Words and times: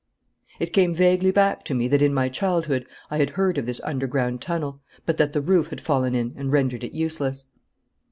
It 0.59 0.73
came 0.73 0.95
vaguely 0.95 1.29
back 1.29 1.63
to 1.65 1.75
me 1.75 1.87
that 1.89 2.01
in 2.01 2.11
my 2.11 2.27
childhood 2.27 2.87
I 3.11 3.19
had 3.19 3.29
heard 3.37 3.59
of 3.59 3.67
this 3.67 3.79
underground 3.83 4.41
tunnel, 4.41 4.81
but 5.05 5.17
that 5.17 5.31
the 5.33 5.41
roof 5.41 5.67
had 5.67 5.79
fallen 5.79 6.15
in 6.15 6.33
and 6.35 6.51
rendered 6.51 6.83
it 6.83 6.93
useless. 6.93 7.45